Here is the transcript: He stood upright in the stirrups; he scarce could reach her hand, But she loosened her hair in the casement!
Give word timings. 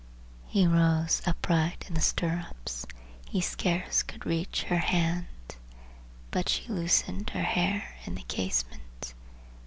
He 0.47 0.65
stood 1.07 1.27
upright 1.27 1.85
in 1.87 1.93
the 1.93 2.01
stirrups; 2.01 2.87
he 3.29 3.39
scarce 3.39 4.01
could 4.01 4.25
reach 4.25 4.63
her 4.63 4.79
hand, 4.79 5.27
But 6.31 6.49
she 6.49 6.67
loosened 6.69 7.29
her 7.29 7.43
hair 7.43 7.93
in 8.07 8.15
the 8.15 8.23
casement! 8.23 9.13